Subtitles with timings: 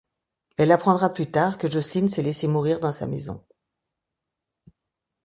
[0.57, 3.45] Elle apprendra plus tard que Jocelyn s'est laissé mourir dans sa maison...